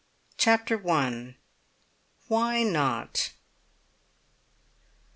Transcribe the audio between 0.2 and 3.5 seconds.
CHAPTER ONE. WHY NOT?